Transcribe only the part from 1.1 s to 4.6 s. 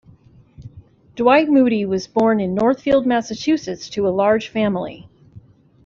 Dwight Moody was born in Northfield, Massachusetts, to a large